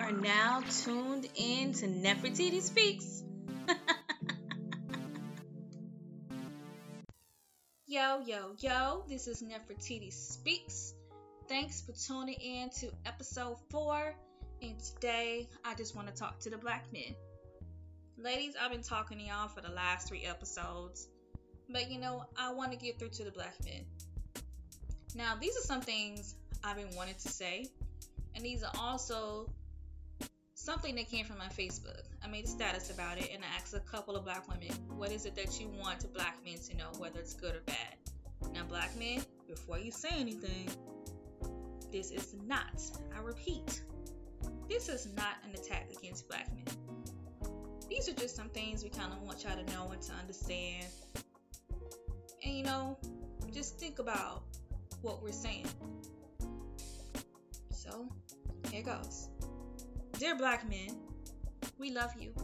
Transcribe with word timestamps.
are 0.00 0.12
now 0.12 0.62
tuned 0.82 1.28
in 1.34 1.74
to 1.74 1.86
Nefertiti 1.86 2.62
Speaks. 2.62 3.22
yo, 7.86 8.20
yo, 8.24 8.54
yo, 8.58 9.04
this 9.08 9.28
is 9.28 9.42
Nefertiti 9.42 10.10
Speaks. 10.10 10.94
Thanks 11.48 11.82
for 11.82 11.92
tuning 11.92 12.36
in 12.40 12.70
to 12.80 12.90
episode 13.04 13.58
four. 13.68 14.14
And 14.62 14.80
today, 14.80 15.50
I 15.66 15.74
just 15.74 15.94
want 15.94 16.08
to 16.08 16.14
talk 16.14 16.40
to 16.40 16.50
the 16.50 16.56
black 16.56 16.90
men. 16.94 17.14
Ladies, 18.16 18.54
I've 18.60 18.70
been 18.70 18.82
talking 18.82 19.18
to 19.18 19.24
y'all 19.24 19.48
for 19.48 19.60
the 19.60 19.70
last 19.70 20.08
three 20.08 20.24
episodes, 20.24 21.08
but 21.68 21.90
you 21.90 22.00
know, 22.00 22.24
I 22.38 22.52
want 22.52 22.72
to 22.72 22.78
get 22.78 22.98
through 22.98 23.10
to 23.10 23.24
the 23.24 23.32
black 23.32 23.54
men. 23.64 23.84
Now, 25.14 25.34
these 25.38 25.58
are 25.58 25.66
some 25.66 25.82
things 25.82 26.36
I've 26.64 26.76
been 26.76 26.94
wanting 26.96 27.16
to 27.16 27.28
say, 27.28 27.66
and 28.34 28.42
these 28.42 28.62
are 28.62 28.72
also 28.78 29.50
something 30.60 30.94
that 30.94 31.08
came 31.08 31.24
from 31.24 31.38
my 31.38 31.46
Facebook. 31.46 32.02
I 32.22 32.28
made 32.28 32.44
a 32.44 32.48
status 32.48 32.90
about 32.90 33.18
it 33.18 33.30
and 33.32 33.42
I 33.42 33.56
asked 33.56 33.72
a 33.74 33.80
couple 33.80 34.14
of 34.14 34.24
black 34.24 34.46
women, 34.46 34.68
what 34.96 35.10
is 35.10 35.24
it 35.24 35.34
that 35.36 35.58
you 35.58 35.68
want 35.68 36.00
to 36.00 36.08
black 36.08 36.36
men 36.44 36.58
to 36.68 36.76
know, 36.76 36.90
whether 36.98 37.18
it's 37.18 37.32
good 37.32 37.56
or 37.56 37.60
bad? 37.60 37.96
Now, 38.52 38.64
black 38.64 38.96
men, 38.98 39.22
before 39.48 39.78
you 39.78 39.90
say 39.90 40.10
anything, 40.12 40.68
this 41.90 42.10
is 42.10 42.34
not, 42.46 42.82
I 43.16 43.20
repeat, 43.20 43.80
this 44.68 44.88
is 44.88 45.08
not 45.16 45.36
an 45.44 45.54
attack 45.54 45.88
against 45.96 46.28
black 46.28 46.48
men. 46.54 46.64
These 47.88 48.08
are 48.08 48.14
just 48.14 48.36
some 48.36 48.50
things 48.50 48.84
we 48.84 48.90
kind 48.90 49.12
of 49.12 49.22
want 49.22 49.42
y'all 49.42 49.56
to 49.56 49.72
know 49.72 49.90
and 49.92 50.02
to 50.02 50.12
understand. 50.12 50.86
And 52.44 52.54
you 52.54 52.64
know, 52.64 52.98
just 53.52 53.78
think 53.78 53.98
about 53.98 54.42
what 55.00 55.22
we're 55.22 55.32
saying. 55.32 55.66
So, 57.70 58.08
here 58.70 58.82
goes. 58.82 59.30
Dear 60.20 60.36
black 60.36 60.68
men, 60.68 60.98
we 61.78 61.92
love 61.92 62.10
you. 62.20 62.34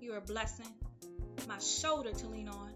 You're 0.00 0.16
a 0.16 0.22
blessing, 0.22 0.72
my 1.46 1.58
shoulder 1.58 2.10
to 2.10 2.26
lean 2.26 2.48
on, 2.48 2.70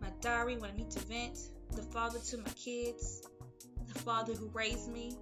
my 0.00 0.08
diary 0.20 0.56
when 0.56 0.72
I 0.72 0.76
need 0.76 0.90
to 0.90 0.98
vent, 1.06 1.38
the 1.70 1.82
father 1.82 2.18
to 2.18 2.38
my 2.38 2.50
kids, 2.56 3.22
the 3.86 3.96
father 4.00 4.34
who 4.34 4.48
raised 4.48 4.90
me, 4.90 5.16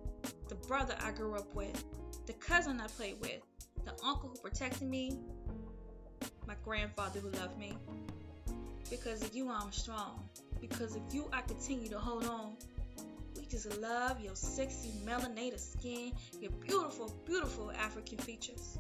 the 0.49 0.55
brother 0.55 0.95
I 1.05 1.11
grew 1.11 1.35
up 1.35 1.55
with, 1.55 1.85
the 2.25 2.33
cousin 2.33 2.81
I 2.81 2.87
played 2.87 3.21
with, 3.21 3.43
the 3.85 3.93
uncle 4.03 4.31
who 4.31 4.39
protected 4.39 4.89
me, 4.89 5.19
my 6.49 6.55
grandfather 6.65 7.21
who 7.21 7.29
loved 7.33 7.59
me. 7.59 7.77
Because 8.89 9.21
of 9.23 9.37
you, 9.37 9.51
I'm 9.51 9.73
strong. 9.73 10.27
Because 10.59 10.97
of 10.97 11.03
you, 11.13 11.29
I 11.35 11.43
continue 11.43 11.91
to 11.91 11.99
hold 11.99 12.25
on 12.25 12.57
just 13.53 13.83
love 13.83 14.19
your 14.19 14.35
sexy 14.35 14.93
melanated 15.05 15.61
skin, 15.61 16.11
your 16.41 16.51
beautiful, 16.53 17.13
beautiful 17.27 17.71
African 17.73 18.17
features. 18.17 18.79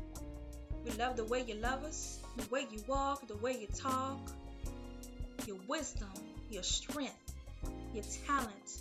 We 0.82 0.92
love 0.92 1.14
the 1.14 1.26
way 1.26 1.44
you 1.46 1.56
love 1.56 1.84
us, 1.84 2.20
the 2.38 2.48
way 2.48 2.66
you 2.72 2.82
walk, 2.86 3.28
the 3.28 3.36
way 3.36 3.52
you 3.52 3.66
talk, 3.66 4.30
your 5.46 5.58
wisdom, 5.68 6.08
your 6.50 6.62
strength, 6.62 7.34
your 7.92 8.02
talent, 8.26 8.78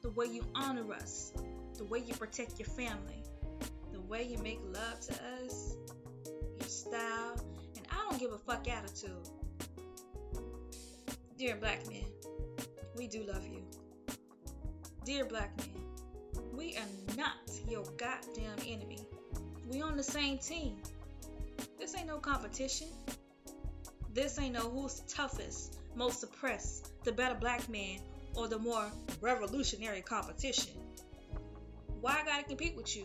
the 0.00 0.08
way 0.12 0.24
you 0.24 0.46
honor 0.54 0.90
us, 0.94 1.34
the 1.76 1.84
way 1.84 1.98
you 1.98 2.14
protect 2.14 2.58
your 2.58 2.68
family, 2.68 3.22
the 3.92 4.00
way 4.00 4.22
you 4.22 4.38
make 4.38 4.60
love 4.72 4.98
to 5.00 5.12
us, 5.44 5.76
your 6.58 6.68
style, 6.68 7.36
and 7.76 7.86
I 7.90 7.96
don't 8.08 8.18
give 8.18 8.32
a 8.32 8.38
fuck 8.38 8.66
attitude. 8.66 9.28
Dear 11.36 11.56
black 11.56 11.86
men, 11.86 12.06
we 12.96 13.08
do 13.08 13.24
love 13.24 13.46
you. 13.46 13.62
Dear 15.04 15.26
black 15.26 15.54
man, 15.58 15.68
we 16.54 16.76
are 16.76 17.14
not 17.14 17.36
your 17.68 17.84
goddamn 17.98 18.56
enemy. 18.66 19.00
We 19.70 19.82
on 19.82 19.98
the 19.98 20.02
same 20.02 20.38
team. 20.38 20.78
This 21.78 21.94
ain't 21.94 22.06
no 22.06 22.16
competition. 22.16 22.88
This 24.14 24.38
ain't 24.38 24.54
no 24.54 24.60
who's 24.60 25.00
toughest, 25.00 25.76
most 25.94 26.22
oppressed, 26.22 27.04
the 27.04 27.12
better 27.12 27.34
black 27.34 27.68
man, 27.68 27.98
or 28.34 28.48
the 28.48 28.58
more 28.58 28.86
revolutionary 29.20 30.00
competition. 30.00 30.72
Why 32.00 32.20
I 32.22 32.24
gotta 32.24 32.44
compete 32.44 32.74
with 32.74 32.96
you? 32.96 33.04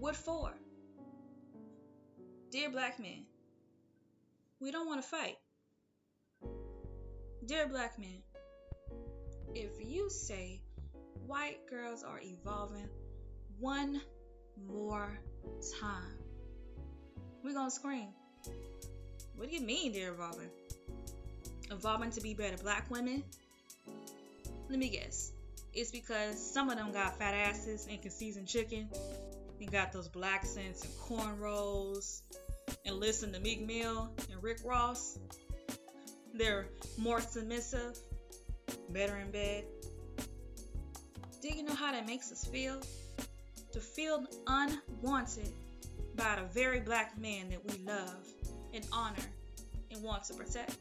What 0.00 0.16
for? 0.16 0.52
Dear 2.50 2.70
black 2.70 2.98
man, 2.98 3.24
we 4.58 4.72
don't 4.72 4.88
want 4.88 5.00
to 5.00 5.08
fight. 5.08 5.36
Dear 7.46 7.68
black 7.68 8.00
man, 8.00 8.22
if 9.54 9.70
you 9.80 10.10
say 10.10 10.60
white 11.26 11.66
girls 11.68 12.02
are 12.02 12.20
evolving 12.22 12.88
one 13.58 14.00
more 14.66 15.18
time. 15.80 16.18
We're 17.42 17.54
gonna 17.54 17.70
scream. 17.70 18.08
What 19.36 19.48
do 19.48 19.54
you 19.54 19.62
mean 19.62 19.92
they're 19.92 20.12
evolving? 20.12 20.50
Evolving 21.70 22.10
to 22.12 22.20
be 22.20 22.34
better 22.34 22.56
black 22.56 22.90
women? 22.90 23.22
Let 24.68 24.78
me 24.78 24.88
guess. 24.88 25.32
It's 25.72 25.90
because 25.90 26.38
some 26.38 26.70
of 26.70 26.76
them 26.76 26.92
got 26.92 27.18
fat 27.18 27.34
asses 27.34 27.86
and 27.90 28.00
can 28.00 28.10
season 28.10 28.46
chicken 28.46 28.88
and 29.60 29.72
got 29.72 29.92
those 29.92 30.08
black 30.08 30.44
scents 30.44 30.84
and 30.84 30.94
cornrows 30.94 32.22
and 32.86 32.96
listen 32.96 33.32
to 33.32 33.40
Meek 33.40 33.66
Mill 33.66 34.10
and 34.30 34.42
Rick 34.42 34.60
Ross. 34.64 35.18
They're 36.32 36.66
more 36.98 37.20
submissive, 37.20 37.98
better 38.90 39.16
in 39.16 39.30
bed, 39.30 39.64
do 41.44 41.50
you 41.54 41.62
know 41.62 41.74
how 41.74 41.92
that 41.92 42.06
makes 42.06 42.32
us 42.32 42.42
feel? 42.46 42.80
To 43.72 43.78
feel 43.78 44.24
unwanted 44.46 45.52
by 46.16 46.36
the 46.36 46.46
very 46.54 46.80
black 46.80 47.18
man 47.18 47.50
that 47.50 47.62
we 47.62 47.84
love 47.84 48.26
and 48.72 48.82
honor 48.90 49.26
and 49.90 50.02
want 50.02 50.24
to 50.24 50.34
protect. 50.34 50.78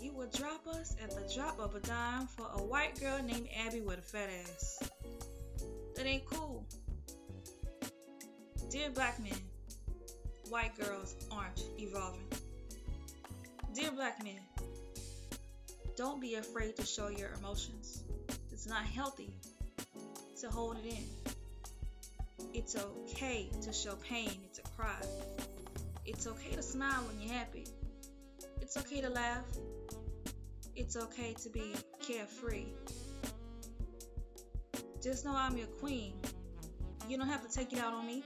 You 0.00 0.14
would 0.14 0.32
drop 0.32 0.66
us 0.66 0.96
at 1.02 1.10
the 1.10 1.30
drop 1.34 1.60
of 1.60 1.74
a 1.74 1.80
dime 1.80 2.26
for 2.26 2.46
a 2.54 2.62
white 2.62 2.98
girl 2.98 3.22
named 3.22 3.48
Abby 3.54 3.82
with 3.82 3.98
a 3.98 4.02
fat 4.02 4.30
ass. 4.48 4.82
That 5.94 6.06
ain't 6.06 6.24
cool. 6.24 6.64
Dear 8.70 8.88
black 8.88 9.20
men, 9.22 9.38
white 10.48 10.74
girls 10.78 11.16
aren't 11.30 11.62
evolving. 11.78 12.24
Dear 13.74 13.90
black 13.90 14.24
men, 14.24 14.40
don't 15.98 16.18
be 16.18 16.36
afraid 16.36 16.76
to 16.76 16.86
show 16.86 17.08
your 17.08 17.32
emotions. 17.38 18.04
It's 18.50 18.66
not 18.66 18.84
healthy 18.84 19.34
to 20.40 20.48
hold 20.48 20.78
it 20.78 20.86
in. 20.86 22.46
It's 22.54 22.74
okay 22.76 23.50
to 23.62 23.72
show 23.72 23.94
pain 23.96 24.30
and 24.30 24.52
to 24.54 24.62
cry. 24.76 25.00
It's 26.06 26.26
okay 26.26 26.56
to 26.56 26.62
smile 26.62 27.02
when 27.06 27.20
you're 27.20 27.36
happy. 27.36 27.66
It's 28.62 28.76
okay 28.78 29.02
to 29.02 29.10
laugh. 29.10 29.44
It's 30.74 30.96
okay 30.96 31.34
to 31.42 31.50
be 31.50 31.74
carefree. 32.06 32.66
Just 35.02 35.26
know 35.26 35.34
I'm 35.34 35.58
your 35.58 35.66
queen. 35.66 36.14
You 37.08 37.18
don't 37.18 37.28
have 37.28 37.46
to 37.46 37.52
take 37.54 37.72
it 37.74 37.78
out 37.78 37.92
on 37.92 38.06
me. 38.06 38.22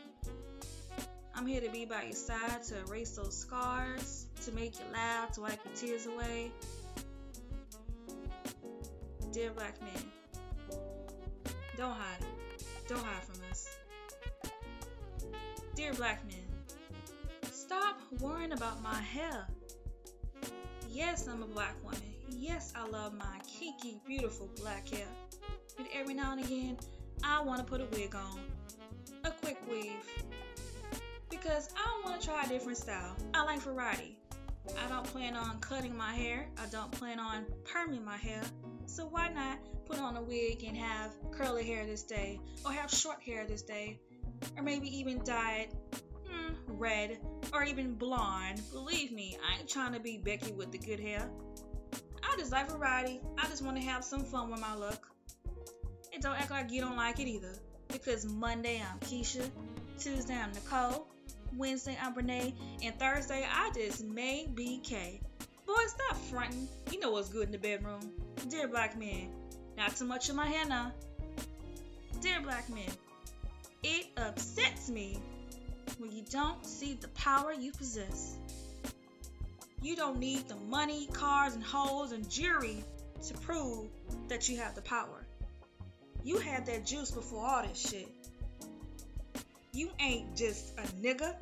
I'm 1.34 1.46
here 1.46 1.60
to 1.60 1.70
be 1.70 1.84
by 1.84 2.04
your 2.04 2.12
side 2.12 2.62
to 2.68 2.78
erase 2.86 3.16
those 3.16 3.36
scars, 3.36 4.26
to 4.44 4.52
make 4.52 4.78
you 4.78 4.84
laugh, 4.92 5.32
to 5.32 5.40
wipe 5.40 5.58
your 5.64 5.74
tears 5.74 6.06
away. 6.06 6.52
Dear 9.32 9.50
black 9.50 9.80
men, 9.82 10.13
don't 11.76 11.92
hide. 11.92 12.24
Don't 12.88 13.02
hide 13.02 13.24
from 13.24 13.40
us. 13.50 13.76
Dear 15.74 15.92
black 15.94 16.24
men, 16.26 16.36
stop 17.50 17.98
worrying 18.20 18.52
about 18.52 18.82
my 18.82 18.94
hair. 18.94 19.46
Yes, 20.88 21.26
I'm 21.26 21.42
a 21.42 21.46
black 21.46 21.74
woman. 21.82 22.00
Yes, 22.28 22.72
I 22.76 22.86
love 22.88 23.14
my 23.14 23.40
kinky, 23.46 24.00
beautiful 24.06 24.48
black 24.60 24.88
hair. 24.88 25.06
But 25.76 25.86
every 25.92 26.14
now 26.14 26.32
and 26.32 26.44
again, 26.44 26.78
I 27.24 27.40
want 27.40 27.58
to 27.58 27.64
put 27.64 27.80
a 27.80 27.86
wig 27.86 28.14
on. 28.14 28.38
A 29.24 29.30
quick 29.30 29.58
weave. 29.68 29.92
Because 31.30 31.70
I 31.76 32.02
want 32.04 32.20
to 32.20 32.26
try 32.26 32.44
a 32.44 32.48
different 32.48 32.78
style. 32.78 33.16
I 33.32 33.42
like 33.44 33.60
variety. 33.60 34.16
I 34.68 34.88
don't 34.88 35.04
plan 35.04 35.36
on 35.36 35.58
cutting 35.58 35.96
my 35.96 36.14
hair. 36.14 36.46
I 36.62 36.66
don't 36.66 36.92
plan 36.92 37.18
on 37.18 37.44
perming 37.64 38.04
my 38.04 38.16
hair. 38.16 38.42
So 38.86 39.06
why 39.06 39.28
not 39.28 39.58
put 39.86 39.98
on 39.98 40.16
a 40.16 40.22
wig 40.22 40.64
and 40.64 40.76
have 40.76 41.12
curly 41.30 41.64
hair 41.64 41.86
this 41.86 42.02
day, 42.02 42.40
or 42.64 42.72
have 42.72 42.90
short 42.90 43.22
hair 43.22 43.46
this 43.46 43.62
day, 43.62 43.98
or 44.56 44.62
maybe 44.62 44.88
even 44.96 45.22
dye 45.24 45.68
it 45.68 46.00
hmm, 46.28 46.54
red 46.68 47.18
or 47.52 47.64
even 47.64 47.94
blonde. 47.94 48.60
Believe 48.72 49.12
me, 49.12 49.36
I 49.46 49.58
ain't 49.58 49.68
trying 49.68 49.92
to 49.92 50.00
be 50.00 50.18
Becky 50.18 50.52
with 50.52 50.72
the 50.72 50.78
good 50.78 51.00
hair. 51.00 51.28
I 52.22 52.36
just 52.36 52.52
like 52.52 52.70
variety. 52.70 53.20
I 53.38 53.46
just 53.48 53.62
want 53.62 53.76
to 53.76 53.82
have 53.82 54.04
some 54.04 54.24
fun 54.24 54.50
with 54.50 54.60
my 54.60 54.74
look. 54.74 55.08
And 56.12 56.22
don't 56.22 56.38
act 56.38 56.50
like 56.50 56.70
you 56.70 56.80
don't 56.80 56.96
like 56.96 57.20
it 57.20 57.28
either. 57.28 57.52
Because 57.88 58.24
Monday 58.24 58.82
I'm 58.82 58.98
Keisha, 59.00 59.48
Tuesday 59.98 60.34
I'm 60.34 60.52
Nicole, 60.52 61.06
Wednesday 61.56 61.96
I'm 62.02 62.14
Renee, 62.14 62.54
and 62.82 62.98
Thursday 62.98 63.46
I 63.48 63.70
just 63.74 64.04
may 64.04 64.48
be 64.52 64.80
K. 64.82 65.20
Boy, 65.66 65.74
stop 65.86 66.16
fronting. 66.24 66.68
You 66.90 67.00
know 67.00 67.10
what's 67.10 67.28
good 67.28 67.46
in 67.46 67.52
the 67.52 67.58
bedroom. 67.58 68.12
Dear 68.48 68.68
black 68.68 68.98
men, 68.98 69.28
not 69.76 69.96
too 69.96 70.04
much 70.04 70.28
of 70.28 70.36
my 70.36 70.46
hair. 70.46 70.92
Dear 72.20 72.40
black 72.42 72.68
men, 72.68 72.90
it 73.82 74.06
upsets 74.16 74.88
me 74.88 75.18
when 75.98 76.12
you 76.12 76.24
don't 76.30 76.64
see 76.64 76.94
the 76.94 77.08
power 77.08 77.52
you 77.52 77.72
possess. 77.72 78.36
You 79.82 79.96
don't 79.96 80.18
need 80.18 80.48
the 80.48 80.56
money, 80.56 81.06
cars, 81.12 81.54
and 81.54 81.62
hoes 81.62 82.12
and 82.12 82.28
jewelry 82.30 82.82
to 83.26 83.34
prove 83.34 83.88
that 84.28 84.48
you 84.48 84.56
have 84.58 84.74
the 84.74 84.82
power. 84.82 85.26
You 86.22 86.38
had 86.38 86.64
that 86.66 86.86
juice 86.86 87.10
before 87.10 87.44
all 87.46 87.62
this 87.66 87.90
shit. 87.90 88.08
You 89.72 89.90
ain't 90.00 90.36
just 90.36 90.72
a 90.78 90.82
nigga. 91.02 91.34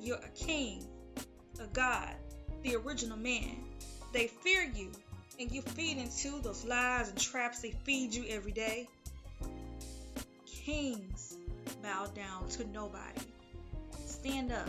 You're 0.00 0.18
a 0.18 0.28
king, 0.34 0.84
a 1.58 1.66
god, 1.68 2.14
the 2.62 2.76
original 2.76 3.16
man. 3.16 3.56
They 4.12 4.26
fear 4.26 4.70
you, 4.74 4.92
and 5.38 5.50
you 5.50 5.62
feed 5.62 5.98
into 5.98 6.40
those 6.40 6.64
lies 6.64 7.08
and 7.08 7.18
traps 7.18 7.60
they 7.60 7.70
feed 7.70 8.14
you 8.14 8.24
every 8.28 8.52
day. 8.52 8.88
Kings 10.46 11.36
bow 11.82 12.06
down 12.14 12.48
to 12.50 12.66
nobody. 12.68 13.20
Stand 14.06 14.52
up 14.52 14.68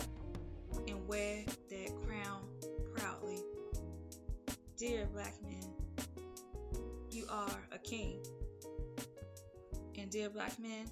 and 0.88 1.08
wear 1.08 1.44
that 1.70 1.92
crown 2.06 2.42
proudly. 2.96 3.40
Dear 4.78 5.08
black 5.14 5.34
men, 5.44 6.06
you 7.12 7.26
are 7.30 7.64
a 7.72 7.78
king. 7.78 8.20
And 9.98 10.12
dear 10.12 10.30
black 10.30 10.60
men, 10.60 10.86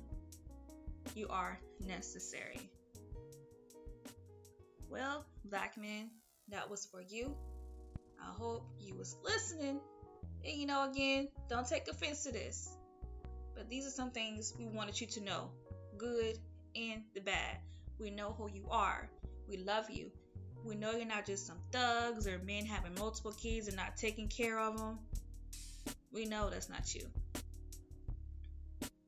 you 1.15 1.27
are 1.29 1.59
necessary. 1.85 2.59
Well, 4.89 5.25
black 5.45 5.77
men, 5.77 6.09
that 6.49 6.69
was 6.69 6.85
for 6.85 7.01
you. 7.01 7.35
I 8.21 8.31
hope 8.31 8.65
you 8.79 8.95
was 8.95 9.15
listening. 9.23 9.79
And 10.43 10.53
you 10.53 10.65
know, 10.65 10.89
again, 10.89 11.27
don't 11.49 11.67
take 11.67 11.87
offense 11.87 12.23
to 12.23 12.31
this. 12.31 12.75
But 13.55 13.69
these 13.69 13.87
are 13.87 13.91
some 13.91 14.11
things 14.11 14.53
we 14.59 14.65
wanted 14.65 14.99
you 14.99 15.07
to 15.07 15.21
know 15.21 15.49
good 15.97 16.37
and 16.75 17.03
the 17.13 17.21
bad. 17.21 17.57
We 17.99 18.09
know 18.09 18.35
who 18.37 18.49
you 18.51 18.67
are. 18.69 19.09
We 19.47 19.57
love 19.57 19.89
you. 19.89 20.11
We 20.63 20.75
know 20.75 20.91
you're 20.91 21.05
not 21.05 21.25
just 21.25 21.47
some 21.47 21.59
thugs 21.71 22.27
or 22.27 22.39
men 22.39 22.65
having 22.65 22.95
multiple 22.95 23.31
kids 23.31 23.67
and 23.67 23.77
not 23.77 23.95
taking 23.95 24.27
care 24.27 24.59
of 24.59 24.77
them. 24.77 24.99
We 26.11 26.25
know 26.25 26.49
that's 26.49 26.69
not 26.69 26.93
you. 26.93 27.07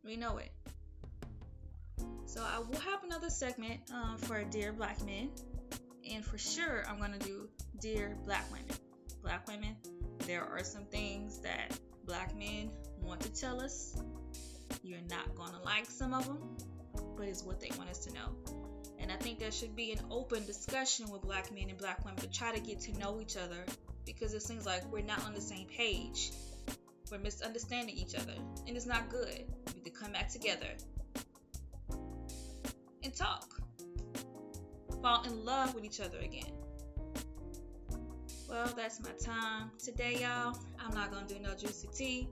We 0.04 0.16
know 0.16 0.38
it. 0.38 0.52
So 2.26 2.42
I 2.44 2.60
will 2.60 2.80
have 2.80 3.04
another 3.04 3.30
segment 3.30 3.80
um, 3.94 4.18
for 4.18 4.44
Dear 4.44 4.72
Black 4.72 5.04
Men. 5.04 5.30
And 6.10 6.24
for 6.24 6.38
sure, 6.38 6.86
I'm 6.88 7.00
to 7.00 7.20
do 7.20 7.50
Dear 7.80 8.18
Black 8.26 8.46
Women. 8.52 8.77
Black 9.28 9.46
women, 9.46 9.76
there 10.26 10.46
are 10.46 10.64
some 10.64 10.86
things 10.86 11.40
that 11.40 11.78
black 12.06 12.34
men 12.38 12.70
want 13.04 13.20
to 13.20 13.30
tell 13.30 13.60
us 13.60 14.02
you're 14.84 15.02
not 15.10 15.36
going 15.36 15.52
to 15.52 15.60
like 15.66 15.86
some 15.86 16.14
of 16.14 16.26
them, 16.26 16.38
but 17.18 17.28
it's 17.28 17.44
what 17.44 17.60
they 17.60 17.70
want 17.78 17.90
us 17.90 18.00
to 18.06 18.14
know. 18.14 18.30
And 18.98 19.12
I 19.12 19.18
think 19.18 19.38
there 19.38 19.52
should 19.52 19.76
be 19.76 19.92
an 19.92 20.00
open 20.10 20.46
discussion 20.46 21.12
with 21.12 21.24
black 21.24 21.54
men 21.54 21.66
and 21.68 21.78
black 21.78 22.06
women 22.06 22.22
to 22.22 22.30
try 22.30 22.54
to 22.54 22.62
get 22.62 22.80
to 22.80 22.98
know 23.00 23.20
each 23.20 23.36
other 23.36 23.66
because 24.06 24.34
it 24.34 24.44
seems 24.44 24.66
like 24.66 24.90
we're 24.94 25.04
not 25.04 25.22
on 25.26 25.34
the 25.34 25.42
same 25.42 25.68
page. 25.68 26.32
We're 27.12 27.18
misunderstanding 27.18 27.98
each 27.98 28.16
other, 28.16 28.36
and 28.66 28.78
it's 28.78 28.86
not 28.86 29.10
good. 29.10 29.44
We 29.68 29.74
need 29.74 29.84
to 29.84 29.90
come 29.90 30.14
back 30.14 30.30
together 30.30 30.70
and 33.04 33.14
talk. 33.14 33.60
Fall 35.02 35.24
in 35.24 35.44
love 35.44 35.76
with 35.76 35.84
each 35.84 36.00
other 36.00 36.20
again. 36.20 36.54
Well, 38.50 38.72
that's 38.78 39.02
my 39.02 39.12
time 39.20 39.72
today, 39.78 40.20
y'all. 40.22 40.58
I'm 40.80 40.94
not 40.94 41.12
gonna 41.12 41.28
do 41.28 41.38
no 41.40 41.54
juicy 41.54 41.90
tea. 41.94 42.30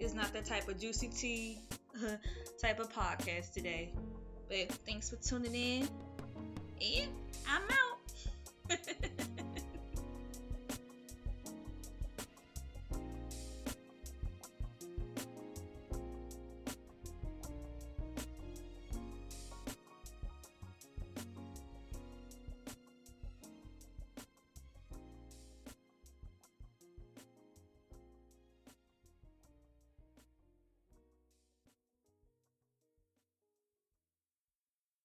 It's 0.00 0.12
not 0.12 0.32
that 0.32 0.44
type 0.44 0.68
of 0.68 0.80
juicy 0.80 1.08
tea 1.08 1.58
type 2.60 2.80
of 2.80 2.92
podcast 2.92 3.52
today. 3.52 3.92
But 4.48 4.72
thanks 4.86 5.10
for 5.10 5.16
tuning 5.16 5.54
in. 5.54 5.88
And 6.82 7.08
I'm 7.48 7.62
out. 7.62 7.83